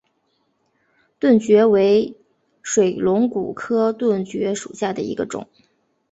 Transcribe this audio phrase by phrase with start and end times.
[1.19, 2.17] 盾蕨为
[2.63, 5.47] 水龙骨科盾蕨属下的一个种。